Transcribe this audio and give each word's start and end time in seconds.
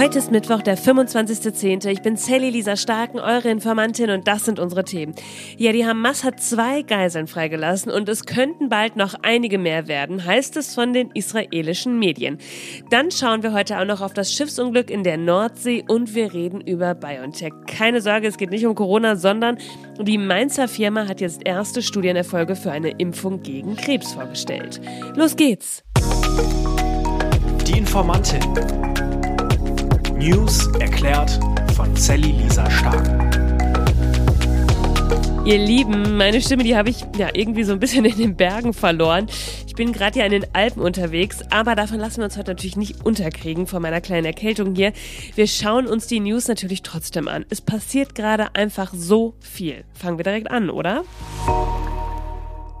Heute 0.00 0.18
ist 0.18 0.30
Mittwoch, 0.30 0.62
der 0.62 0.78
25.10. 0.78 1.86
Ich 1.90 2.00
bin 2.00 2.16
Sally 2.16 2.48
Lisa 2.48 2.74
Starken, 2.76 3.20
eure 3.20 3.50
Informantin 3.50 4.08
und 4.08 4.26
das 4.26 4.46
sind 4.46 4.58
unsere 4.58 4.82
Themen. 4.82 5.14
Ja, 5.58 5.72
die 5.72 5.84
Hamas 5.84 6.24
hat 6.24 6.40
zwei 6.40 6.80
Geiseln 6.80 7.26
freigelassen 7.26 7.92
und 7.92 8.08
es 8.08 8.24
könnten 8.24 8.70
bald 8.70 8.96
noch 8.96 9.12
einige 9.20 9.58
mehr 9.58 9.88
werden, 9.88 10.24
heißt 10.24 10.56
es 10.56 10.74
von 10.74 10.94
den 10.94 11.10
israelischen 11.10 11.98
Medien. 11.98 12.38
Dann 12.88 13.10
schauen 13.10 13.42
wir 13.42 13.52
heute 13.52 13.78
auch 13.78 13.84
noch 13.84 14.00
auf 14.00 14.14
das 14.14 14.32
Schiffsunglück 14.32 14.88
in 14.88 15.04
der 15.04 15.18
Nordsee 15.18 15.84
und 15.86 16.14
wir 16.14 16.32
reden 16.32 16.62
über 16.62 16.94
BioNTech. 16.94 17.52
Keine 17.66 18.00
Sorge, 18.00 18.28
es 18.28 18.38
geht 18.38 18.52
nicht 18.52 18.64
um 18.64 18.74
Corona, 18.74 19.16
sondern 19.16 19.58
die 20.00 20.16
Mainzer 20.16 20.66
Firma 20.66 21.08
hat 21.08 21.20
jetzt 21.20 21.42
erste 21.44 21.82
Studienerfolge 21.82 22.56
für 22.56 22.72
eine 22.72 22.88
Impfung 22.92 23.42
gegen 23.42 23.76
Krebs 23.76 24.14
vorgestellt. 24.14 24.80
Los 25.14 25.36
geht's! 25.36 25.84
Die 27.66 27.76
Informantin. 27.76 28.40
News 30.20 30.66
erklärt 30.78 31.40
von 31.74 31.96
Sally 31.96 32.32
Lisa 32.32 32.70
Stark. 32.70 33.08
Ihr 35.46 35.56
Lieben, 35.56 36.18
meine 36.18 36.42
Stimme, 36.42 36.62
die 36.62 36.76
habe 36.76 36.90
ich 36.90 37.06
ja 37.16 37.30
irgendwie 37.32 37.64
so 37.64 37.72
ein 37.72 37.80
bisschen 37.80 38.04
in 38.04 38.18
den 38.18 38.36
Bergen 38.36 38.74
verloren. 38.74 39.28
Ich 39.66 39.74
bin 39.76 39.94
gerade 39.94 40.18
ja 40.18 40.26
in 40.26 40.32
den 40.32 40.44
Alpen 40.52 40.82
unterwegs, 40.82 41.38
aber 41.48 41.74
davon 41.74 41.98
lassen 41.98 42.18
wir 42.18 42.24
uns 42.24 42.36
heute 42.36 42.50
natürlich 42.50 42.76
nicht 42.76 43.02
unterkriegen 43.02 43.66
von 43.66 43.80
meiner 43.80 44.02
kleinen 44.02 44.26
Erkältung 44.26 44.74
hier. 44.74 44.92
Wir 45.36 45.46
schauen 45.46 45.86
uns 45.86 46.06
die 46.06 46.20
News 46.20 46.48
natürlich 46.48 46.82
trotzdem 46.82 47.26
an. 47.26 47.46
Es 47.48 47.62
passiert 47.62 48.14
gerade 48.14 48.54
einfach 48.54 48.92
so 48.94 49.32
viel. 49.40 49.84
Fangen 49.94 50.18
wir 50.18 50.24
direkt 50.24 50.50
an, 50.50 50.68
oder? 50.68 51.02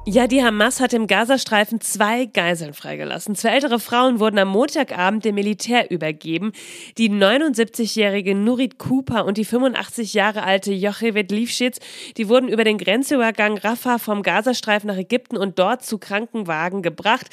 Ja, 0.06 0.26
die 0.26 0.42
Hamas 0.42 0.80
hat 0.80 0.94
im 0.94 1.06
Gazastreifen 1.06 1.82
zwei 1.82 2.24
Geiseln 2.24 2.72
freigelassen. 2.72 3.36
Zwei 3.36 3.50
ältere 3.50 3.78
Frauen 3.78 4.18
wurden 4.18 4.38
am 4.38 4.48
Montagabend 4.48 5.26
dem 5.26 5.34
Militär 5.34 5.90
übergeben. 5.90 6.52
Die 6.96 7.10
79-jährige 7.10 8.34
Nurit 8.34 8.78
Cooper 8.78 9.26
und 9.26 9.36
die 9.36 9.44
85 9.44 10.14
Jahre 10.14 10.42
alte 10.42 10.72
Jochebed 10.72 11.30
Lifschitz, 11.30 11.80
die 12.16 12.30
wurden 12.30 12.48
über 12.48 12.64
den 12.64 12.78
Grenzübergang 12.78 13.58
Rafah 13.58 13.98
vom 13.98 14.22
Gazastreifen 14.22 14.88
nach 14.88 14.96
Ägypten 14.96 15.36
und 15.36 15.58
dort 15.58 15.84
zu 15.84 15.98
Krankenwagen 15.98 16.80
gebracht. 16.80 17.26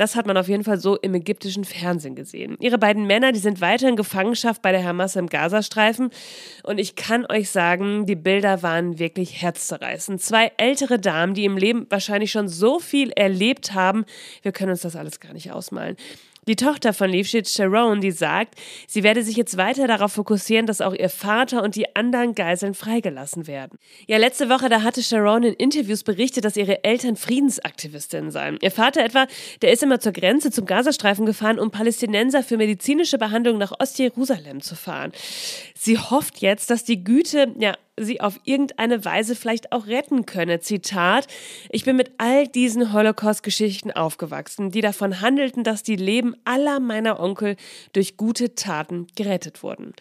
Das 0.00 0.16
hat 0.16 0.26
man 0.26 0.38
auf 0.38 0.48
jeden 0.48 0.64
Fall 0.64 0.80
so 0.80 0.96
im 0.96 1.12
ägyptischen 1.12 1.66
Fernsehen 1.66 2.14
gesehen. 2.14 2.56
Ihre 2.58 2.78
beiden 2.78 3.06
Männer, 3.06 3.32
die 3.32 3.38
sind 3.38 3.60
weiter 3.60 3.86
in 3.86 3.96
Gefangenschaft 3.96 4.62
bei 4.62 4.72
der 4.72 4.82
Hamas 4.82 5.14
im 5.14 5.26
Gazastreifen. 5.26 6.08
Und 6.62 6.80
ich 6.80 6.96
kann 6.96 7.26
euch 7.30 7.50
sagen, 7.50 8.06
die 8.06 8.16
Bilder 8.16 8.62
waren 8.62 8.98
wirklich 8.98 9.42
herzzerreißend. 9.42 10.22
Zwei 10.22 10.52
ältere 10.56 10.98
Damen, 10.98 11.34
die 11.34 11.44
im 11.44 11.58
Leben 11.58 11.84
wahrscheinlich 11.90 12.32
schon 12.32 12.48
so 12.48 12.78
viel 12.78 13.10
erlebt 13.10 13.74
haben. 13.74 14.06
Wir 14.40 14.52
können 14.52 14.70
uns 14.70 14.80
das 14.80 14.96
alles 14.96 15.20
gar 15.20 15.34
nicht 15.34 15.52
ausmalen. 15.52 15.98
Die 16.48 16.56
Tochter 16.56 16.94
von 16.94 17.10
Lifshitz, 17.10 17.54
Sharon, 17.54 18.00
die 18.00 18.10
sagt, 18.10 18.54
sie 18.88 19.02
werde 19.02 19.22
sich 19.22 19.36
jetzt 19.36 19.58
weiter 19.58 19.86
darauf 19.86 20.12
fokussieren, 20.12 20.66
dass 20.66 20.80
auch 20.80 20.94
ihr 20.94 21.10
Vater 21.10 21.62
und 21.62 21.76
die 21.76 21.94
anderen 21.94 22.34
Geiseln 22.34 22.72
freigelassen 22.72 23.46
werden. 23.46 23.78
Ja, 24.06 24.16
letzte 24.16 24.48
Woche, 24.48 24.70
da 24.70 24.82
hatte 24.82 25.02
Sharon 25.02 25.42
in 25.42 25.54
Interviews 25.54 26.02
berichtet, 26.02 26.46
dass 26.46 26.56
ihre 26.56 26.82
Eltern 26.82 27.16
Friedensaktivistinnen 27.16 28.30
seien. 28.30 28.58
Ihr 28.62 28.70
Vater 28.70 29.04
etwa, 29.04 29.26
der 29.60 29.72
ist 29.72 29.82
immer 29.90 29.98
zur 29.98 30.12
Grenze 30.12 30.52
zum 30.52 30.66
Gazastreifen 30.66 31.26
gefahren, 31.26 31.58
um 31.58 31.72
Palästinenser 31.72 32.44
für 32.44 32.56
medizinische 32.56 33.18
Behandlung 33.18 33.58
nach 33.58 33.72
Ostjerusalem 33.80 34.62
zu 34.62 34.76
fahren. 34.76 35.10
Sie 35.74 35.98
hofft 35.98 36.38
jetzt, 36.38 36.70
dass 36.70 36.84
die 36.84 37.02
Güte, 37.02 37.52
ja, 37.58 37.74
sie 37.96 38.20
auf 38.20 38.38
irgendeine 38.44 39.04
Weise 39.04 39.34
vielleicht 39.34 39.72
auch 39.72 39.88
retten 39.88 40.26
könne. 40.26 40.60
Zitat, 40.60 41.26
ich 41.70 41.84
bin 41.84 41.96
mit 41.96 42.12
all 42.18 42.46
diesen 42.46 42.92
Holocaust-Geschichten 42.92 43.90
aufgewachsen, 43.90 44.70
die 44.70 44.80
davon 44.80 45.20
handelten, 45.20 45.64
dass 45.64 45.82
die 45.82 45.96
Leben 45.96 46.36
aller 46.44 46.78
meiner 46.78 47.18
Onkel 47.18 47.56
durch 47.92 48.16
gute 48.16 48.54
Taten 48.54 49.08
gerettet 49.16 49.64
wurden. 49.64 49.94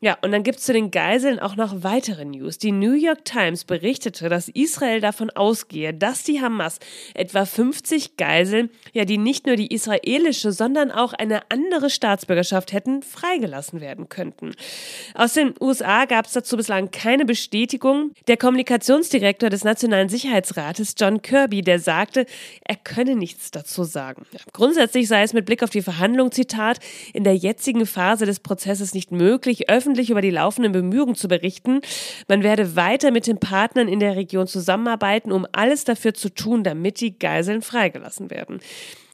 Ja, 0.00 0.18
und 0.20 0.30
dann 0.30 0.42
gibt 0.42 0.58
es 0.58 0.64
zu 0.66 0.74
den 0.74 0.90
Geiseln 0.90 1.38
auch 1.38 1.56
noch 1.56 1.82
weitere 1.82 2.26
News. 2.26 2.58
Die 2.58 2.70
New 2.70 2.92
York 2.92 3.24
Times 3.24 3.64
berichtete, 3.64 4.28
dass 4.28 4.48
Israel 4.48 5.00
davon 5.00 5.30
ausgehe, 5.30 5.94
dass 5.94 6.22
die 6.22 6.42
Hamas 6.42 6.80
etwa 7.14 7.46
50 7.46 8.18
Geiseln, 8.18 8.68
ja, 8.92 9.06
die 9.06 9.16
nicht 9.16 9.46
nur 9.46 9.56
die 9.56 9.72
israelische, 9.72 10.52
sondern 10.52 10.90
auch 10.90 11.14
eine 11.14 11.50
andere 11.50 11.88
Staatsbürgerschaft 11.88 12.74
hätten, 12.74 13.00
freigelassen 13.00 13.80
werden 13.80 14.10
könnten. 14.10 14.52
Aus 15.14 15.32
den 15.32 15.54
USA 15.62 16.04
gab 16.04 16.26
es 16.26 16.32
dazu 16.34 16.58
bislang 16.58 16.90
keine 16.90 17.24
Bestätigung. 17.24 18.12
Der 18.28 18.36
Kommunikationsdirektor 18.36 19.48
des 19.48 19.64
Nationalen 19.64 20.10
Sicherheitsrates, 20.10 20.94
John 20.98 21.22
Kirby, 21.22 21.62
der 21.62 21.78
sagte, 21.78 22.26
er 22.64 22.76
könne 22.76 23.16
nichts 23.16 23.50
dazu 23.50 23.84
sagen. 23.84 24.26
Grundsätzlich 24.52 25.08
sei 25.08 25.22
es 25.22 25.32
mit 25.32 25.46
Blick 25.46 25.62
auf 25.62 25.70
die 25.70 25.80
Verhandlung, 25.80 26.32
Zitat, 26.32 26.80
in 27.14 27.24
der 27.24 27.34
jetzigen 27.34 27.86
Phase 27.86 28.26
des 28.26 28.40
Prozesses 28.40 28.92
nicht 28.92 29.10
möglich, 29.10 29.70
öffentlich 29.86 30.10
über 30.10 30.20
die 30.20 30.30
laufenden 30.30 30.72
Bemühungen 30.72 31.14
zu 31.14 31.28
berichten. 31.28 31.80
Man 32.26 32.42
werde 32.42 32.74
weiter 32.74 33.12
mit 33.12 33.28
den 33.28 33.38
Partnern 33.38 33.86
in 33.86 34.00
der 34.00 34.16
Region 34.16 34.48
zusammenarbeiten, 34.48 35.30
um 35.30 35.46
alles 35.52 35.84
dafür 35.84 36.12
zu 36.12 36.28
tun, 36.28 36.64
damit 36.64 37.00
die 37.00 37.16
Geiseln 37.16 37.62
freigelassen 37.62 38.28
werden. 38.28 38.58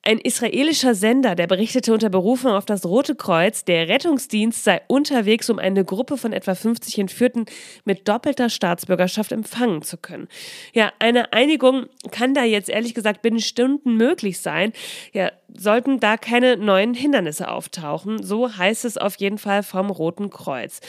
Ein 0.05 0.19
israelischer 0.19 0.97
Sender, 0.97 1.37
der 1.37 1.47
berichtete 1.47 1.93
unter 1.93 2.11
Berufung 2.11 2.51
auf 2.51 2.67
das 2.67 2.85
Rote 2.85 3.15
Kreuz, 3.15 3.65
der 3.65 3.87
Rettungsdienst 3.87 4.65
sei 4.65 4.81
unterwegs, 4.89 5.49
um 5.49 5.61
eine 5.61 5.85
Gruppe 5.85 6.17
von 6.17 6.33
etwa 6.33 6.57
50 6.57 6.99
Entführten 6.99 7.47
mit 7.85 8.09
doppelter 8.09 8.51
Staatsbürgerschaft 8.51 9.31
empfangen 9.31 9.83
zu 9.83 9.97
können. 9.97 10.27
Ja, 10.73 10.93
eine 10.99 11.33
Einigung 11.33 11.87
kann 12.11 12.35
da 12.35 12.43
jetzt 12.43 12.69
ehrlich 12.69 12.95
gesagt 12.95 13.23
binnen 13.23 13.39
Stunden 13.39 13.97
möglich 13.97 14.41
sein. 14.41 14.73
Ja, 15.13 15.31
sollten 15.57 16.01
da 16.01 16.17
keine 16.17 16.57
neuen 16.57 16.95
Hindernisse 16.95 17.49
auftauchen. 17.49 18.25
So 18.25 18.57
heißt 18.57 18.85
es 18.85 18.99
auf 18.99 19.15
jeden 19.17 19.39
Fall 19.39 19.63
vom 19.63 19.89
Roten 19.89 20.31
Kreuz 20.31 20.81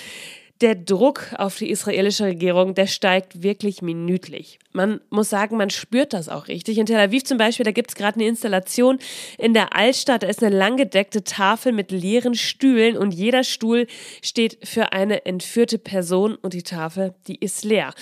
der 0.63 0.75
Druck 0.75 1.33
auf 1.37 1.57
die 1.57 1.69
israelische 1.69 2.23
Regierung, 2.23 2.73
der 2.73 2.87
steigt 2.87 3.43
wirklich 3.43 3.81
minütlich. 3.81 4.59
Man 4.71 5.01
muss 5.09 5.29
sagen, 5.29 5.57
man 5.57 5.69
spürt 5.69 6.13
das 6.13 6.29
auch 6.29 6.47
richtig. 6.47 6.77
In 6.77 6.85
Tel 6.85 6.97
Aviv 6.97 7.25
zum 7.25 7.37
Beispiel, 7.37 7.65
da 7.65 7.71
gibt 7.71 7.91
es 7.91 7.95
gerade 7.95 8.15
eine 8.15 8.27
Installation 8.27 8.97
in 9.37 9.53
der 9.53 9.75
Altstadt. 9.75 10.23
Da 10.23 10.27
ist 10.27 10.41
eine 10.41 10.55
langgedeckte 10.55 11.23
Tafel 11.23 11.73
mit 11.73 11.91
leeren 11.91 12.33
Stühlen 12.33 12.97
und 12.97 13.13
jeder 13.13 13.43
Stuhl 13.43 13.87
steht 14.23 14.57
für 14.63 14.93
eine 14.93 15.25
entführte 15.25 15.77
Person 15.77 16.35
und 16.35 16.53
die 16.53 16.63
Tafel, 16.63 17.13
die 17.27 17.35
ist 17.35 17.65
leer. 17.65 17.93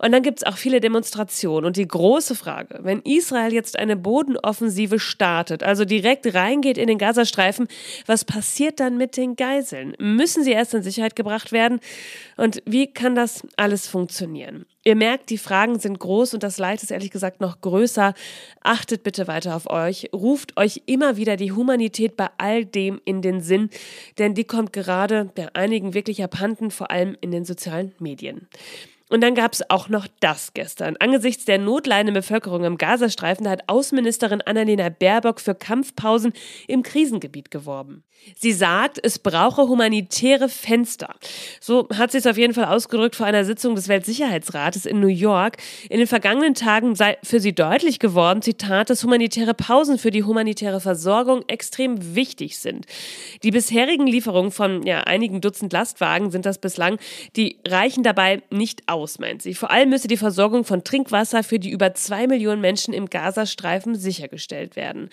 Und 0.00 0.12
dann 0.12 0.22
gibt 0.22 0.40
es 0.40 0.44
auch 0.44 0.58
viele 0.58 0.80
Demonstrationen. 0.80 1.64
Und 1.64 1.76
die 1.76 1.88
große 1.88 2.34
Frage, 2.34 2.80
wenn 2.82 3.00
Israel 3.02 3.52
jetzt 3.52 3.78
eine 3.78 3.96
Bodenoffensive 3.96 4.98
startet, 4.98 5.62
also 5.62 5.84
direkt 5.84 6.34
reingeht 6.34 6.78
in 6.78 6.88
den 6.88 6.98
Gazastreifen, 6.98 7.68
was 8.06 8.24
passiert 8.24 8.80
dann 8.80 8.98
mit 8.98 9.16
den 9.16 9.36
Geiseln? 9.36 9.94
Müssen 9.98 10.42
sie 10.42 10.52
erst 10.52 10.74
in 10.74 10.82
Sicherheit 10.82 11.14
gebracht 11.14 11.52
werden? 11.52 11.78
Und 12.36 12.62
wie 12.66 12.92
kann 12.92 13.14
das 13.14 13.42
alles 13.56 13.86
funktionieren? 13.86 14.66
Ihr 14.84 14.96
merkt, 14.96 15.30
die 15.30 15.38
Fragen 15.38 15.78
sind 15.78 15.98
groß 15.98 16.34
und 16.34 16.42
das 16.42 16.58
Leid 16.58 16.82
ist 16.82 16.90
ehrlich 16.90 17.10
gesagt 17.10 17.40
noch 17.40 17.60
größer. 17.60 18.14
Achtet 18.62 19.02
bitte 19.02 19.26
weiter 19.26 19.54
auf 19.54 19.68
euch. 19.68 20.08
Ruft 20.14 20.56
euch 20.56 20.82
immer 20.86 21.16
wieder 21.16 21.36
die 21.36 21.52
Humanität 21.52 22.16
bei 22.16 22.28
all 22.38 22.64
dem 22.64 23.00
in 23.04 23.20
den 23.20 23.40
Sinn, 23.40 23.70
denn 24.18 24.34
die 24.34 24.44
kommt 24.44 24.72
gerade 24.72 25.30
bei 25.34 25.54
einigen 25.54 25.94
wirklich 25.94 26.22
abhanden, 26.24 26.70
vor 26.70 26.90
allem 26.90 27.16
in 27.20 27.30
den 27.30 27.44
sozialen 27.44 27.94
Medien. 27.98 28.48
Und 29.08 29.22
dann 29.22 29.34
gab 29.34 29.54
es 29.54 29.68
auch 29.70 29.88
noch 29.88 30.06
das 30.20 30.52
gestern. 30.52 30.96
Angesichts 30.98 31.44
der 31.46 31.58
notleidenden 31.58 32.14
Bevölkerung 32.14 32.64
im 32.64 32.76
Gazastreifen 32.76 33.48
hat 33.48 33.68
Außenministerin 33.68 34.42
Annalena 34.42 34.90
Baerbock 34.90 35.40
für 35.40 35.54
Kampfpausen 35.54 36.32
im 36.66 36.82
Krisengebiet 36.82 37.50
geworben. 37.50 38.04
Sie 38.36 38.52
sagt, 38.52 38.98
es 39.02 39.18
brauche 39.18 39.68
humanitäre 39.68 40.48
Fenster. 40.48 41.14
So 41.60 41.88
hat 41.94 42.10
sie 42.10 42.18
es 42.18 42.26
auf 42.26 42.36
jeden 42.36 42.52
Fall 42.52 42.64
ausgedrückt 42.64 43.16
vor 43.16 43.26
einer 43.26 43.44
Sitzung 43.44 43.76
des 43.76 43.88
Weltsicherheitsrates 43.88 44.86
in 44.86 45.00
New 45.00 45.06
York. 45.06 45.56
In 45.88 45.98
den 45.98 46.06
vergangenen 46.06 46.54
Tagen 46.54 46.96
sei 46.96 47.16
für 47.22 47.40
sie 47.40 47.54
deutlich 47.54 48.00
geworden, 48.00 48.42
Zitat, 48.42 48.90
dass 48.90 49.04
humanitäre 49.04 49.54
Pausen 49.54 49.98
für 49.98 50.10
die 50.10 50.24
humanitäre 50.24 50.80
Versorgung 50.80 51.44
extrem 51.46 52.16
wichtig 52.16 52.58
sind. 52.58 52.86
Die 53.44 53.52
bisherigen 53.52 54.06
Lieferungen 54.06 54.50
von 54.50 54.82
ja, 54.82 55.00
einigen 55.02 55.40
Dutzend 55.40 55.72
Lastwagen 55.72 56.30
sind 56.30 56.44
das 56.44 56.58
bislang, 56.58 56.98
die 57.36 57.58
reichen 57.66 58.02
dabei 58.02 58.42
nicht 58.50 58.82
aus 58.88 58.97
aus, 58.98 59.18
meint 59.18 59.42
sie. 59.42 59.54
Vor 59.54 59.70
allem 59.70 59.90
müsse 59.90 60.08
die 60.08 60.16
Versorgung 60.16 60.64
von 60.64 60.82
Trinkwasser 60.82 61.44
für 61.44 61.58
die 61.58 61.70
über 61.70 61.94
zwei 61.94 62.26
Millionen 62.26 62.60
Menschen 62.60 62.92
im 62.92 63.08
Gazastreifen 63.08 63.94
sichergestellt 63.94 64.74
werden. 64.74 65.08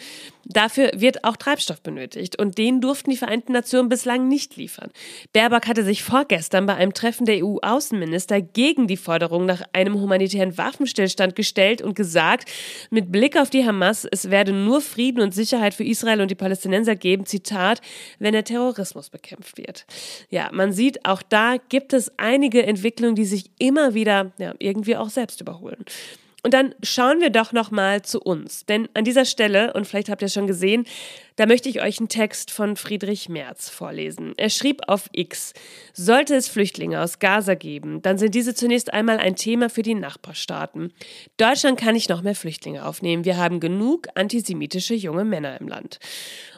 Dafür 0.46 0.92
wird 0.96 1.24
auch 1.24 1.38
Treibstoff 1.38 1.82
benötigt 1.82 2.40
und 2.40 2.58
den 2.58 2.82
durften 2.82 3.12
die 3.12 3.18
Vereinten 3.18 3.54
Nationen 3.54 3.90
bislang 3.90 4.28
nicht 4.28 4.58
liefern. 4.58 4.92
Baerbock 5.34 5.68
hatte 5.68 5.84
sich 5.84 6.04
vorgestern 6.04 6.66
bei 6.66 6.76
einem 6.76 6.94
Treffen 6.94 7.26
der 7.26 7.44
EU-Außenminister 7.44 8.42
gegen 8.42 8.88
die 8.88 8.98
Forderung 8.98 9.46
nach 9.46 9.62
einem 9.74 10.00
humanitären 10.00 10.58
Waffenstillstand 10.58 11.36
gestellt 11.36 11.82
und 11.82 11.96
gesagt, 11.96 12.50
mit 12.90 13.12
Blick 13.12 13.38
auf 13.38 13.50
die 13.50 13.66
Hamas, 13.66 14.08
es 14.10 14.30
werde 14.32 14.52
nur 14.52 14.82
Frieden 14.82 15.22
und 15.22 15.34
Sicherheit 15.34 15.74
für 15.74 15.84
Israel 15.84 16.22
und 16.22 16.32
die 16.32 16.36
Palästinenser 16.36 16.96
geben, 16.96 17.26
Zitat, 17.26 17.82
wenn 18.20 18.34
der 18.34 18.44
Terrorismus 18.44 19.10
bekämpft 19.10 19.58
wird. 19.58 19.86
Ja, 20.30 20.50
man 20.52 20.72
sieht, 20.72 21.06
auch 21.06 21.22
da 21.22 21.58
gibt 21.70 21.94
es 21.94 22.12
einige 22.18 22.66
Entwicklungen, 22.66 23.16
die 23.16 23.26
sich 23.26 23.52
immer 23.60 23.75
immer 23.76 23.94
wieder 23.94 24.32
ja, 24.38 24.54
irgendwie 24.60 24.96
auch 24.96 25.10
selbst 25.10 25.42
überholen. 25.42 25.84
Und 26.44 26.54
dann 26.54 26.76
schauen 26.84 27.22
wir 27.22 27.32
doch 27.32 27.54
noch 27.54 27.72
mal 27.72 28.04
zu 28.04 28.22
uns, 28.22 28.68
denn 28.68 28.88
an 28.94 29.04
dieser 29.04 29.26
Stelle 29.26 29.74
und 29.74 29.88
vielleicht 29.88 30.10
habt 30.10 30.22
ihr 30.22 30.28
es 30.28 30.34
schon 30.34 30.46
gesehen, 30.46 30.86
da 31.38 31.48
möchte 31.48 31.70
ich 31.70 31.82
euch 31.82 31.98
einen 31.98 32.08
Text 32.08 32.52
von 32.52 32.76
Friedrich 32.76 33.30
Merz 33.30 33.68
vorlesen. 33.68 34.34
Er 34.38 34.52
schrieb 34.52 34.84
auf 34.88 35.10
X: 35.12 35.56
Sollte 35.94 36.36
es 36.36 36.48
Flüchtlinge 36.48 37.02
aus 37.02 37.18
Gaza 37.18 37.56
geben, 37.56 38.04
dann 38.04 38.20
sind 38.20 38.36
diese 38.36 38.54
zunächst 38.54 38.94
einmal 38.94 39.18
ein 39.18 39.36
Thema 39.36 39.72
für 39.72 39.82
die 39.82 39.96
Nachbarstaaten. 39.96 40.94
Deutschland 41.38 41.80
kann 41.80 41.96
nicht 41.96 42.12
noch 42.12 42.22
mehr 42.22 42.36
Flüchtlinge 42.36 42.86
aufnehmen. 42.86 43.26
Wir 43.26 43.38
haben 43.38 43.60
genug 43.60 44.08
antisemitische 44.14 44.94
junge 44.94 45.26
Männer 45.26 45.60
im 45.60 45.68
Land. 45.68 46.00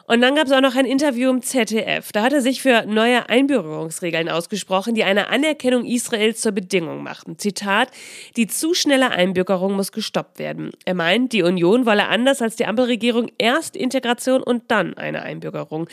Und 0.08 0.22
dann 0.22 0.34
gab 0.34 0.46
es 0.46 0.52
auch 0.52 0.62
noch 0.62 0.74
ein 0.74 0.86
Interview 0.86 1.28
im 1.28 1.42
ZDF. 1.42 2.12
Da 2.12 2.22
hat 2.22 2.32
er 2.32 2.40
sich 2.40 2.62
für 2.62 2.86
neue 2.86 3.28
Einbürgerungsregeln 3.28 4.30
ausgesprochen, 4.30 4.94
die 4.94 5.04
eine 5.04 5.28
Anerkennung 5.28 5.84
Israels 5.84 6.40
zur 6.40 6.52
Bedingung 6.52 7.02
machten. 7.02 7.38
Zitat: 7.38 7.90
Die 8.36 8.46
zu 8.46 8.72
schnelle 8.72 9.10
Einbürgerung 9.10 9.74
muss 9.74 9.92
gestoppt 9.92 10.38
werden. 10.38 10.70
Er 10.86 10.94
meint, 10.94 11.34
die 11.34 11.42
Union 11.42 11.84
wolle 11.84 12.08
anders 12.08 12.40
als 12.40 12.56
die 12.56 12.64
Ampelregierung 12.64 13.30
erst 13.36 13.76
Integration 13.76 14.42
und 14.42 14.62
dann 14.68 14.94
eine 14.94 15.20
Einbürgerung. 15.20 15.88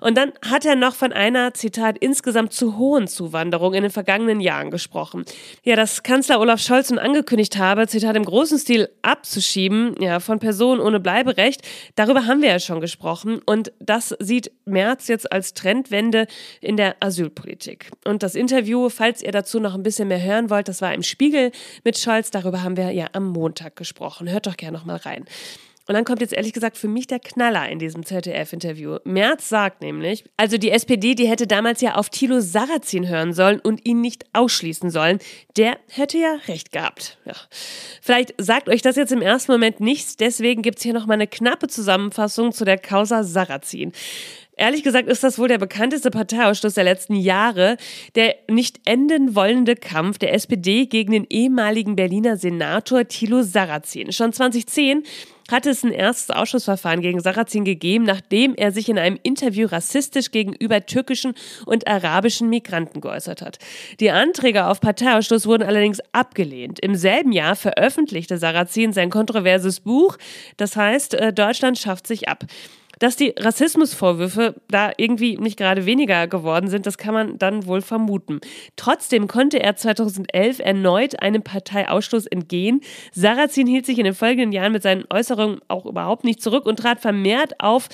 Und 0.00 0.16
dann 0.16 0.32
hat 0.50 0.64
er 0.64 0.74
noch 0.74 0.94
von 0.94 1.12
einer, 1.12 1.52
Zitat, 1.52 1.98
insgesamt 1.98 2.54
zu 2.54 2.78
hohen 2.78 3.06
Zuwanderung 3.06 3.74
in 3.74 3.82
den 3.82 3.92
vergangenen 3.92 4.40
Jahren 4.40 4.70
gesprochen. 4.70 5.26
Ja, 5.62 5.76
dass 5.76 6.02
Kanzler 6.02 6.40
Olaf 6.40 6.60
Scholz 6.60 6.88
nun 6.88 6.98
angekündigt 6.98 7.58
habe, 7.58 7.86
Zitat, 7.86 8.16
im 8.16 8.24
großen 8.24 8.58
Stil 8.58 8.88
abzuschieben, 9.02 9.94
ja, 10.00 10.20
von 10.20 10.38
Personen 10.38 10.80
ohne 10.80 11.00
Bleiberecht, 11.00 11.60
darüber 11.96 12.24
haben 12.24 12.40
wir 12.40 12.48
ja 12.48 12.60
schon 12.60 12.80
gesprochen. 12.80 13.42
Und 13.44 13.57
und 13.58 13.72
das 13.80 14.14
sieht 14.20 14.52
Merz 14.66 15.08
jetzt 15.08 15.32
als 15.32 15.52
Trendwende 15.52 16.28
in 16.60 16.76
der 16.76 16.94
Asylpolitik. 17.00 17.90
Und 18.04 18.22
das 18.22 18.36
Interview, 18.36 18.88
falls 18.88 19.20
ihr 19.20 19.32
dazu 19.32 19.58
noch 19.58 19.74
ein 19.74 19.82
bisschen 19.82 20.06
mehr 20.06 20.22
hören 20.22 20.48
wollt, 20.48 20.68
das 20.68 20.80
war 20.80 20.94
im 20.94 21.02
Spiegel 21.02 21.50
mit 21.82 21.98
Scholz. 21.98 22.30
Darüber 22.30 22.62
haben 22.62 22.76
wir 22.76 22.92
ja 22.92 23.08
am 23.14 23.26
Montag 23.26 23.74
gesprochen. 23.74 24.30
Hört 24.30 24.46
doch 24.46 24.56
gerne 24.56 24.78
noch 24.78 24.84
mal 24.84 24.94
rein. 24.94 25.24
Und 25.88 25.94
dann 25.94 26.04
kommt 26.04 26.20
jetzt 26.20 26.34
ehrlich 26.34 26.52
gesagt 26.52 26.76
für 26.76 26.86
mich 26.86 27.06
der 27.06 27.18
Knaller 27.18 27.66
in 27.70 27.78
diesem 27.78 28.04
ZDF-Interview. 28.04 28.98
Merz 29.04 29.48
sagt 29.48 29.80
nämlich, 29.80 30.22
also 30.36 30.58
die 30.58 30.70
SPD, 30.70 31.14
die 31.14 31.26
hätte 31.26 31.46
damals 31.46 31.80
ja 31.80 31.94
auf 31.94 32.10
Thilo 32.10 32.40
Sarrazin 32.40 33.08
hören 33.08 33.32
sollen 33.32 33.58
und 33.58 33.86
ihn 33.86 34.02
nicht 34.02 34.26
ausschließen 34.34 34.90
sollen. 34.90 35.18
Der 35.56 35.78
hätte 35.88 36.18
ja 36.18 36.36
recht 36.46 36.72
gehabt. 36.72 37.16
Ja. 37.24 37.32
Vielleicht 38.02 38.34
sagt 38.36 38.68
euch 38.68 38.82
das 38.82 38.96
jetzt 38.96 39.12
im 39.12 39.22
ersten 39.22 39.50
Moment 39.50 39.80
nichts, 39.80 40.16
deswegen 40.16 40.60
gibt 40.60 40.76
es 40.76 40.84
hier 40.84 40.92
nochmal 40.92 41.14
eine 41.14 41.26
knappe 41.26 41.68
Zusammenfassung 41.68 42.52
zu 42.52 42.66
der 42.66 42.76
Causa 42.76 43.24
Sarrazin. 43.24 43.92
Ehrlich 44.58 44.82
gesagt 44.82 45.08
ist 45.08 45.22
das 45.22 45.38
wohl 45.38 45.46
der 45.46 45.58
bekannteste 45.58 46.10
Parteiausschluss 46.10 46.74
der 46.74 46.82
letzten 46.82 47.14
Jahre, 47.14 47.76
der 48.16 48.34
nicht 48.50 48.80
enden 48.86 49.36
wollende 49.36 49.76
Kampf 49.76 50.18
der 50.18 50.34
SPD 50.34 50.86
gegen 50.86 51.12
den 51.12 51.26
ehemaligen 51.30 51.94
Berliner 51.94 52.36
Senator 52.36 53.06
Thilo 53.06 53.42
Sarrazin. 53.42 54.12
Schon 54.12 54.32
2010 54.32 55.04
hatte 55.50 55.70
es 55.70 55.82
ein 55.82 55.92
erstes 55.92 56.34
Ausschussverfahren 56.34 57.00
gegen 57.00 57.20
Sarrazin 57.20 57.64
gegeben, 57.64 58.04
nachdem 58.04 58.54
er 58.54 58.72
sich 58.72 58.88
in 58.88 58.98
einem 58.98 59.18
Interview 59.22 59.66
rassistisch 59.66 60.30
gegenüber 60.30 60.84
türkischen 60.86 61.34
und 61.66 61.88
arabischen 61.88 62.48
Migranten 62.48 63.00
geäußert 63.00 63.42
hat. 63.42 63.58
Die 64.00 64.10
Anträge 64.10 64.66
auf 64.66 64.80
Parteiausschluss 64.80 65.46
wurden 65.46 65.64
allerdings 65.64 66.00
abgelehnt. 66.12 66.80
Im 66.80 66.94
selben 66.94 67.32
Jahr 67.32 67.56
veröffentlichte 67.56 68.38
Sarrazin 68.38 68.92
sein 68.92 69.10
kontroverses 69.10 69.80
Buch, 69.80 70.18
das 70.56 70.76
heißt 70.76 71.14
äh, 71.14 71.32
Deutschland 71.32 71.78
schafft 71.78 72.06
sich 72.06 72.28
ab. 72.28 72.44
Dass 72.98 73.16
die 73.16 73.34
Rassismusvorwürfe 73.38 74.54
da 74.68 74.92
irgendwie 74.96 75.36
nicht 75.36 75.56
gerade 75.56 75.86
weniger 75.86 76.26
geworden 76.26 76.68
sind, 76.68 76.86
das 76.86 76.98
kann 76.98 77.14
man 77.14 77.38
dann 77.38 77.66
wohl 77.66 77.80
vermuten. 77.80 78.40
Trotzdem 78.76 79.28
konnte 79.28 79.62
er 79.62 79.76
2011 79.76 80.58
erneut 80.58 81.22
einem 81.22 81.42
Parteiausschluss 81.42 82.26
entgehen. 82.26 82.80
Sarrazin 83.12 83.66
hielt 83.66 83.86
sich 83.86 83.98
in 83.98 84.04
den 84.04 84.14
folgenden 84.14 84.52
Jahren 84.52 84.72
mit 84.72 84.82
seinen 84.82 85.04
Äußerungen 85.10 85.60
auch 85.68 85.86
überhaupt 85.86 86.24
nicht 86.24 86.42
zurück 86.42 86.66
und 86.66 86.78
trat 86.78 87.00
vermehrt 87.00 87.60
auf 87.60 87.88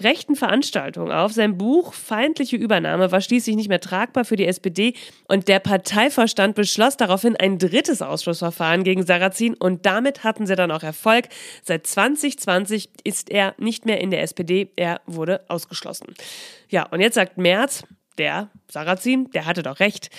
rechten 0.00 0.34
Veranstaltungen 0.34 1.12
auf. 1.12 1.32
Sein 1.32 1.56
Buch 1.56 1.92
Feindliche 1.92 2.56
Übernahme 2.56 3.12
war 3.12 3.20
schließlich 3.20 3.56
nicht 3.56 3.68
mehr 3.68 3.80
tragbar 3.80 4.24
für 4.24 4.36
die 4.36 4.46
SPD 4.46 4.94
und 5.28 5.48
der 5.48 5.60
Parteivorstand 5.60 6.54
beschloss 6.54 6.96
daraufhin 6.96 7.36
ein 7.36 7.58
drittes 7.58 8.02
Ausschlussverfahren 8.02 8.82
gegen 8.82 9.04
Sarrazin 9.06 9.54
und 9.54 9.86
damit 9.86 10.24
hatten 10.24 10.46
sie 10.46 10.56
dann 10.56 10.70
auch 10.70 10.82
Erfolg. 10.82 11.28
Seit 11.62 11.86
2020 11.86 12.88
ist 13.04 13.30
er 13.30 13.54
nicht 13.58 13.86
mehr 13.86 14.00
in 14.00 14.10
der 14.10 14.22
SPD 14.22 14.47
SPD, 14.48 14.70
er 14.76 15.00
wurde 15.06 15.44
ausgeschlossen. 15.48 16.14
Ja, 16.68 16.84
und 16.86 17.00
jetzt 17.00 17.14
sagt 17.14 17.38
Merz, 17.38 17.84
der 18.16 18.50
Sarrazin, 18.70 19.30
der 19.30 19.46
hatte 19.46 19.62
doch 19.62 19.80
recht. 19.80 20.10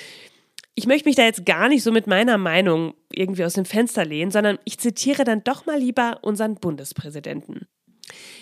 Ich 0.75 0.87
möchte 0.87 1.09
mich 1.09 1.15
da 1.15 1.23
jetzt 1.23 1.45
gar 1.45 1.67
nicht 1.67 1.83
so 1.83 1.91
mit 1.91 2.07
meiner 2.07 2.37
Meinung 2.37 2.93
irgendwie 3.11 3.43
aus 3.43 3.53
dem 3.53 3.65
Fenster 3.65 4.05
lehnen, 4.05 4.31
sondern 4.31 4.59
ich 4.63 4.77
zitiere 4.77 5.23
dann 5.23 5.43
doch 5.43 5.65
mal 5.65 5.77
lieber 5.77 6.19
unseren 6.21 6.55
Bundespräsidenten. 6.55 7.67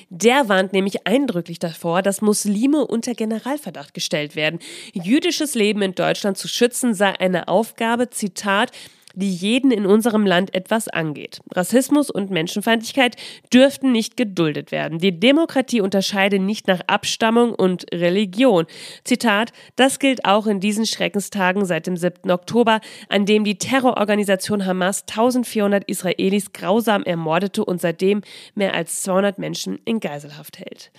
Der 0.09 0.47
warnt 0.47 0.71
nämlich 0.71 1.05
eindrücklich 1.07 1.59
davor, 1.59 2.01
dass 2.01 2.21
Muslime 2.21 2.85
unter 2.85 3.13
Generalverdacht 3.13 3.93
gestellt 3.93 4.35
werden. 4.35 4.59
Jüdisches 4.93 5.55
Leben 5.55 5.81
in 5.81 5.95
Deutschland 5.95 6.37
zu 6.37 6.47
schützen 6.47 6.93
sei 6.93 7.19
eine 7.19 7.47
Aufgabe, 7.47 8.09
Zitat, 8.09 8.71
die 9.17 9.33
jeden 9.33 9.71
in 9.71 9.85
unserem 9.85 10.25
Land 10.25 10.53
etwas 10.53 10.87
angeht. 10.87 11.41
Rassismus 11.51 12.09
und 12.09 12.29
Menschenfeindlichkeit 12.29 13.15
dürften 13.51 13.91
nicht 13.91 14.15
geduldet 14.15 14.71
werden. 14.71 14.99
Die 14.99 15.19
Demokratie 15.19 15.81
unterscheide 15.81 16.39
nicht 16.39 16.67
nach 16.67 16.81
Abstammung 16.87 17.53
und 17.53 17.85
Religion. 17.91 18.65
Zitat, 19.03 19.51
das 19.75 19.97
gilt 19.99 20.23
auch 20.25 20.45
in 20.45 20.59
diesen 20.59 20.85
Schreckenstagen 20.85 21.65
seit 21.65 21.87
dem 21.87 21.97
7. 21.97 22.29
Oktober, 22.29 22.79
an 23.09 23.25
dem 23.25 23.43
die 23.43 23.57
Terrororganisation 23.57 24.65
Hamas 24.65 25.03
1400 25.09 25.83
Israelis 25.85 26.53
grausam 26.53 27.03
ermordete 27.03 27.65
und 27.65 27.81
seitdem 27.81 28.21
mehr 28.53 28.75
als 28.75 29.01
200 29.01 29.39
Menschen 29.39 29.79
in 29.83 29.99
Geiselhaft 29.99 30.59
hält. 30.59 30.91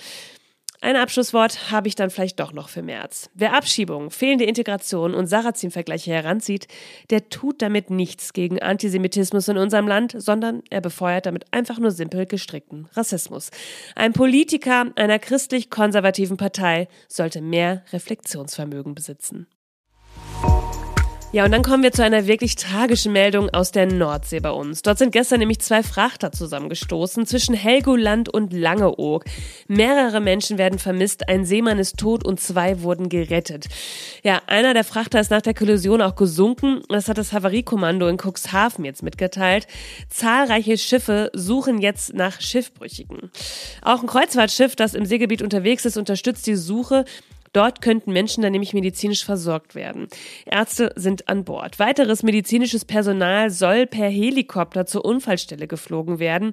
Ein 0.81 0.95
Abschlusswort 0.95 1.73
habe 1.73 1.89
ich 1.89 1.97
dann 1.97 2.09
vielleicht 2.09 2.39
doch 2.39 2.53
noch 2.53 2.69
für 2.69 2.83
März. 2.83 3.31
Wer 3.35 3.55
Abschiebungen, 3.55 4.11
fehlende 4.11 4.45
Integration 4.45 5.13
und 5.13 5.27
Sarrazin-Vergleiche 5.27 6.13
heranzieht, 6.13 6.69
der 7.11 7.29
tut 7.31 7.63
damit 7.63 7.91
nichts 7.91 8.33
gegen 8.33 8.63
Antisemitismus 8.63 9.49
in 9.49 9.59
unserem 9.59 9.89
Land, 9.89 10.15
sondern 10.17 10.63
er 10.71 10.81
befeuert 10.81 11.27
damit 11.27 11.47
einfach 11.53 11.81
nur 11.81 11.91
simpel 11.91 12.27
gestrickten 12.27 12.89
Rassismus. 12.93 13.51
Ein 13.97 14.13
Politiker 14.13 14.87
einer 14.95 15.19
christlich-konservativen 15.19 16.37
Partei 16.37 16.87
sollte 17.09 17.41
mehr 17.41 17.83
Reflexionsvermögen 17.93 18.95
besitzen. 18.95 19.49
Ja, 21.31 21.45
und 21.45 21.53
dann 21.53 21.63
kommen 21.63 21.83
wir 21.83 21.93
zu 21.93 22.03
einer 22.03 22.27
wirklich 22.27 22.57
tragischen 22.57 23.13
Meldung 23.13 23.51
aus 23.51 23.71
der 23.71 23.85
Nordsee 23.85 24.41
bei 24.41 24.51
uns. 24.51 24.81
Dort 24.81 24.97
sind 24.97 25.13
gestern 25.13 25.41
nämlich 25.41 25.61
zwei 25.61 25.83
Frachter 25.83 26.33
zusammengestoßen 26.33 27.27
zwischen 27.27 27.55
Helgoland 27.55 28.31
und 28.31 28.55
Langeoog. 28.55 29.27
Mehrere 29.67 30.21
Menschen 30.21 30.57
werden 30.57 30.79
vermisst, 30.79 31.29
ein 31.29 31.45
Seemann 31.45 31.79
ist 31.79 31.99
tot 31.99 32.25
und 32.25 32.41
zwei 32.41 32.81
wurden 32.81 33.11
gerettet. 33.11 33.67
Ja, 34.23 34.41
einer 34.47 34.73
der 34.73 34.85
Frachter 34.85 35.21
ist 35.21 35.31
nach 35.31 35.43
der 35.43 35.53
Kollision 35.53 36.01
auch 36.01 36.17
gesunken. 36.17 36.81
Das 36.89 37.11
hat 37.11 37.19
das 37.19 37.35
Havariekommando 37.35 38.09
in 38.09 38.17
Cuxhaven 38.17 38.87
jetzt 38.87 39.03
mitgeteilt. 39.03 39.67
Zahlreiche 40.09 40.79
Schiffe 40.79 41.31
suchen 41.35 41.83
jetzt 41.83 42.15
nach 42.15 42.41
Schiffbrüchigen. 42.41 43.31
Auch 43.83 44.01
ein 44.01 44.07
Kreuzfahrtschiff, 44.07 44.77
das 44.77 44.95
im 44.95 45.05
Seegebiet 45.05 45.43
unterwegs 45.43 45.85
ist, 45.85 45.99
unterstützt 45.99 46.47
die 46.47 46.57
Suche. 46.57 47.05
Dort 47.53 47.81
könnten 47.81 48.13
Menschen 48.13 48.43
dann 48.43 48.53
nämlich 48.53 48.75
medizinisch 48.75 49.25
versorgt 49.25 49.75
werden. 49.75 50.09
Ärzte 50.47 50.93
sind 50.97 51.29
an 51.29 51.45
Bord. 51.45 51.79
Weiteres 51.79 52.23
medizinisches 52.23 52.85
Personal 52.85 53.51
soll 53.51 53.87
per 53.87 54.09
Helikopter 54.09 54.87
zur 54.87 55.05
Unfallstelle 55.05 55.67
geflogen 55.67 56.19
werden. 56.19 56.53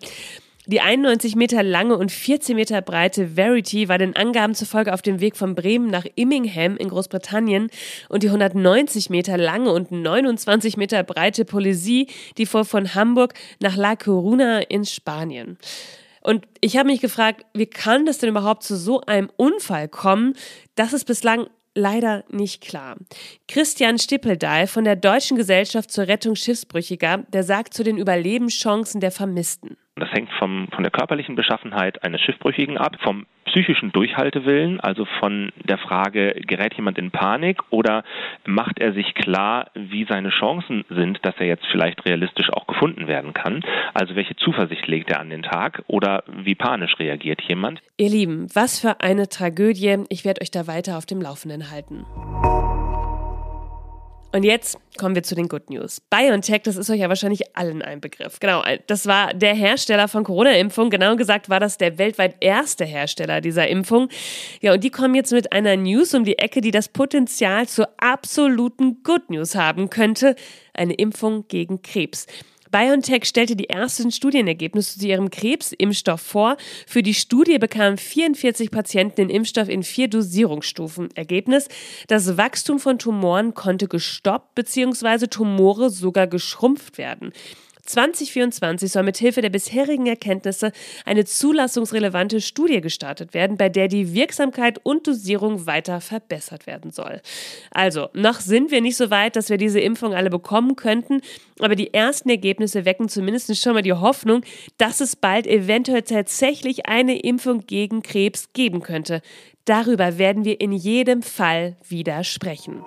Die 0.67 0.81
91 0.81 1.35
Meter 1.35 1.61
lange 1.61 1.95
und 1.95 2.11
14 2.11 2.55
Meter 2.55 2.81
breite 2.81 3.35
Verity 3.35 3.87
war 3.87 3.99
den 3.99 4.15
Angaben 4.15 4.55
zufolge 4.55 4.93
auf 4.93 5.03
dem 5.03 5.19
Weg 5.19 5.37
von 5.37 5.53
Bremen 5.53 5.91
nach 5.91 6.05
Immingham 6.15 6.75
in 6.77 6.89
Großbritannien 6.89 7.69
und 8.09 8.23
die 8.23 8.29
190 8.29 9.11
Meter 9.11 9.37
lange 9.37 9.71
und 9.71 9.91
29 9.91 10.75
Meter 10.75 11.03
breite 11.03 11.45
Polisie, 11.45 12.07
die 12.39 12.47
fuhr 12.47 12.65
von 12.65 12.95
Hamburg 12.95 13.35
nach 13.59 13.75
La 13.75 13.95
Coruna 13.95 14.61
in 14.61 14.85
Spanien. 14.85 15.59
Und 16.25 16.47
ich 16.59 16.75
habe 16.75 16.87
mich 16.87 17.01
gefragt, 17.01 17.45
wie 17.53 17.67
kann 17.67 18.07
das 18.07 18.17
denn 18.17 18.31
überhaupt 18.31 18.63
zu 18.63 18.75
so 18.75 19.01
einem 19.01 19.29
Unfall 19.37 19.87
kommen? 19.87 20.33
Das 20.75 20.91
ist 20.91 21.05
bislang 21.05 21.45
leider 21.75 22.23
nicht 22.31 22.63
klar. 22.63 22.95
Christian 23.47 23.99
Stippeldey 23.99 24.65
von 24.65 24.85
der 24.85 24.95
Deutschen 24.95 25.37
Gesellschaft 25.37 25.91
zur 25.91 26.07
Rettung 26.07 26.35
Schiffsbrüchiger, 26.35 27.25
der 27.31 27.43
sagt 27.43 27.75
zu 27.75 27.83
den 27.83 27.97
Überlebenschancen 27.97 29.01
der 29.01 29.11
Vermissten. 29.11 29.77
Das 29.97 30.11
hängt 30.11 30.29
vom, 30.39 30.67
von 30.73 30.83
der 30.83 30.91
körperlichen 30.91 31.35
Beschaffenheit 31.35 32.03
eines 32.03 32.21
Schiffbrüchigen 32.21 32.77
ab, 32.77 32.97
vom 33.03 33.27
psychischen 33.55 33.93
Durchhaltewillen, 33.93 34.81
also 34.81 35.05
von 35.19 35.53
der 35.63 35.77
Frage, 35.77 36.35
gerät 36.45 36.73
jemand 36.73 36.97
in 36.97 37.09
Panik 37.09 37.61
oder 37.69 38.03
macht 38.45 38.79
er 38.79 38.91
sich 38.91 39.13
klar, 39.15 39.71
wie 39.75 40.05
seine 40.09 40.29
Chancen 40.29 40.83
sind, 40.89 41.19
dass 41.23 41.35
er 41.39 41.45
jetzt 41.45 41.65
vielleicht 41.71 42.05
realistisch 42.05 42.51
auch 42.51 42.67
gefunden 42.67 43.07
werden 43.07 43.33
kann. 43.33 43.63
Also 43.93 44.15
welche 44.15 44.35
Zuversicht 44.35 44.85
legt 44.87 45.09
er 45.09 45.21
an 45.21 45.29
den 45.29 45.41
Tag 45.41 45.83
oder 45.87 46.25
wie 46.27 46.55
panisch 46.55 46.99
reagiert 46.99 47.41
jemand. 47.43 47.81
Ihr 47.95 48.09
Lieben, 48.09 48.47
was 48.53 48.81
für 48.81 48.99
eine 48.99 49.29
Tragödie. 49.29 50.03
Ich 50.09 50.25
werde 50.25 50.41
euch 50.41 50.51
da 50.51 50.67
weiter 50.67 50.97
auf 50.97 51.05
dem 51.05 51.21
Laufenden 51.21 51.71
halten. 51.71 52.05
Und 54.35 54.43
jetzt 54.43 54.77
kommen 54.97 55.15
wir 55.15 55.23
zu 55.23 55.33
den 55.33 55.47
Good 55.47 55.69
News. 55.69 56.01
BioNTech, 56.09 56.63
das 56.63 56.75
ist 56.75 56.89
euch 56.89 56.99
ja 56.99 57.07
wahrscheinlich 57.07 57.55
allen 57.55 57.81
ein 57.81 58.01
Begriff. 58.01 58.41
Genau, 58.41 58.65
das 58.87 59.07
war 59.07 59.33
der 59.33 59.53
Hersteller 59.53 60.09
von 60.09 60.25
Corona-Impfung. 60.25 60.89
Genau 60.89 61.15
gesagt 61.15 61.47
war 61.47 61.61
das 61.61 61.77
der 61.77 61.97
weltweit 61.97 62.35
erste 62.41 62.83
Hersteller 62.83 63.39
dieser 63.39 63.69
Impfung. 63.69 64.09
Ja, 64.59 64.73
und 64.73 64.83
die 64.83 64.89
kommen 64.89 65.15
jetzt 65.15 65.31
mit 65.31 65.53
einer 65.53 65.77
News 65.77 66.13
um 66.13 66.25
die 66.25 66.37
Ecke, 66.37 66.59
die 66.59 66.71
das 66.71 66.89
Potenzial 66.89 67.69
zur 67.69 67.87
absoluten 67.95 69.03
Good 69.03 69.29
News 69.29 69.55
haben 69.55 69.89
könnte. 69.89 70.35
Eine 70.73 70.95
Impfung 70.95 71.47
gegen 71.47 71.81
Krebs. 71.81 72.27
BioNTech 72.75 73.23
stellte 73.23 73.55
die 73.55 73.69
ersten 73.69 74.11
Studienergebnisse 74.11 74.99
zu 74.99 75.07
ihrem 75.07 75.29
Krebsimpfstoff 75.29 76.19
vor. 76.19 76.57
Für 76.85 77.03
die 77.03 77.13
Studie 77.13 77.57
bekamen 77.57 77.97
44 77.97 78.69
Patienten 78.69 79.15
den 79.15 79.29
Impfstoff 79.29 79.69
in 79.69 79.81
vier 79.81 80.09
Dosierungsstufen. 80.09 81.07
Ergebnis: 81.15 81.69
Das 82.09 82.35
Wachstum 82.35 82.79
von 82.79 82.99
Tumoren 82.99 83.53
konnte 83.53 83.87
gestoppt 83.87 84.55
bzw. 84.55 85.27
Tumore 85.27 85.89
sogar 85.89 86.27
geschrumpft 86.27 86.97
werden. 86.97 87.31
2024 87.85 88.91
soll 88.91 89.03
mithilfe 89.03 89.41
der 89.41 89.49
bisherigen 89.49 90.07
Erkenntnisse 90.07 90.71
eine 91.05 91.25
zulassungsrelevante 91.25 92.41
Studie 92.41 92.81
gestartet 92.81 93.33
werden, 93.33 93.57
bei 93.57 93.69
der 93.69 93.87
die 93.87 94.13
Wirksamkeit 94.13 94.79
und 94.83 95.07
Dosierung 95.07 95.65
weiter 95.65 96.01
verbessert 96.01 96.67
werden 96.67 96.91
soll. 96.91 97.21
Also, 97.71 98.09
noch 98.13 98.39
sind 98.39 98.71
wir 98.71 98.81
nicht 98.81 98.97
so 98.97 99.09
weit, 99.09 99.35
dass 99.35 99.49
wir 99.49 99.57
diese 99.57 99.79
Impfung 99.79 100.13
alle 100.13 100.29
bekommen 100.29 100.75
könnten, 100.75 101.21
aber 101.59 101.75
die 101.75 101.93
ersten 101.93 102.29
Ergebnisse 102.29 102.85
wecken 102.85 103.09
zumindest 103.09 103.55
schon 103.61 103.73
mal 103.73 103.81
die 103.81 103.93
Hoffnung, 103.93 104.41
dass 104.77 105.01
es 105.01 105.15
bald 105.15 105.47
eventuell 105.47 106.01
tatsächlich 106.01 106.87
eine 106.87 107.19
Impfung 107.19 107.65
gegen 107.65 108.01
Krebs 108.01 108.51
geben 108.53 108.81
könnte. 108.81 109.21
Darüber 109.65 110.17
werden 110.17 110.45
wir 110.45 110.61
in 110.61 110.71
jedem 110.71 111.23
Fall 111.23 111.75
wieder 111.87 112.23
sprechen. 112.23 112.83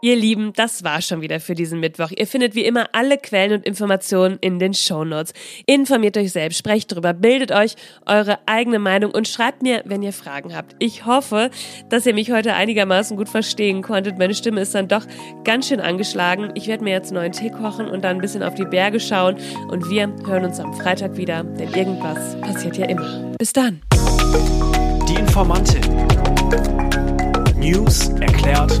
Ihr 0.00 0.14
Lieben, 0.14 0.52
das 0.52 0.84
war 0.84 1.02
schon 1.02 1.22
wieder 1.22 1.40
für 1.40 1.56
diesen 1.56 1.80
Mittwoch. 1.80 2.12
Ihr 2.16 2.28
findet 2.28 2.54
wie 2.54 2.64
immer 2.64 2.88
alle 2.92 3.18
Quellen 3.18 3.52
und 3.52 3.66
Informationen 3.66 4.38
in 4.40 4.60
den 4.60 4.72
Show 4.72 5.04
Notes. 5.04 5.32
Informiert 5.66 6.16
euch 6.16 6.30
selbst, 6.30 6.58
sprecht 6.58 6.94
drüber, 6.94 7.12
bildet 7.12 7.50
euch 7.50 7.74
eure 8.06 8.38
eigene 8.46 8.78
Meinung 8.78 9.10
und 9.10 9.26
schreibt 9.26 9.64
mir, 9.64 9.82
wenn 9.86 10.02
ihr 10.02 10.12
Fragen 10.12 10.54
habt. 10.54 10.76
Ich 10.78 11.04
hoffe, 11.04 11.50
dass 11.88 12.06
ihr 12.06 12.14
mich 12.14 12.30
heute 12.30 12.54
einigermaßen 12.54 13.16
gut 13.16 13.28
verstehen 13.28 13.82
konntet. 13.82 14.18
Meine 14.18 14.34
Stimme 14.34 14.60
ist 14.60 14.72
dann 14.72 14.86
doch 14.86 15.04
ganz 15.42 15.66
schön 15.66 15.80
angeschlagen. 15.80 16.52
Ich 16.54 16.68
werde 16.68 16.84
mir 16.84 16.90
jetzt 16.90 17.08
einen 17.08 17.20
neuen 17.20 17.32
Tee 17.32 17.50
kochen 17.50 17.88
und 17.88 18.04
dann 18.04 18.18
ein 18.18 18.20
bisschen 18.20 18.44
auf 18.44 18.54
die 18.54 18.66
Berge 18.66 19.00
schauen. 19.00 19.36
Und 19.68 19.90
wir 19.90 20.14
hören 20.24 20.44
uns 20.44 20.60
am 20.60 20.74
Freitag 20.74 21.16
wieder, 21.16 21.42
denn 21.42 21.74
irgendwas 21.74 22.40
passiert 22.40 22.76
ja 22.76 22.86
immer. 22.86 23.34
Bis 23.36 23.52
dann. 23.52 23.82
Die 25.08 25.14
Informantin. 25.14 25.82
News 27.58 28.10
erklärt 28.20 28.80